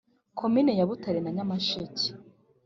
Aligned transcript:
komine 0.39 0.71
ya 0.79 0.85
butare 0.89 1.19
na 1.21 1.31
nyamasheke 1.35 2.07